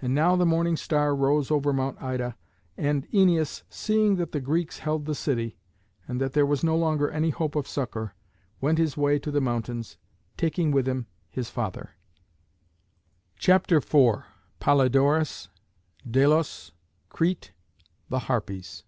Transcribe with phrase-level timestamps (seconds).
[0.00, 2.36] And now the morning star rose over Mount Ida,
[2.76, 5.56] and Æneas, seeing that the Greeks held the city,
[6.08, 8.16] and that there was no longer any hope of succour,
[8.60, 9.98] went his way to the mountains,
[10.36, 11.90] taking with him his father.
[13.36, 14.24] CHAPTER IV.
[14.58, 15.46] POLYDORUS
[16.10, 16.72] DELOS
[17.08, 17.52] CRETE
[18.08, 18.82] THE HARPIES.